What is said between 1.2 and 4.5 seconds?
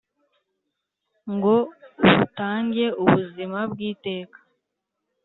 Ngo butange ubuzima bw iteka